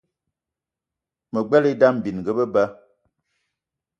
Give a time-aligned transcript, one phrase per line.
[1.31, 2.63] Me gbelé idam bininga be ba.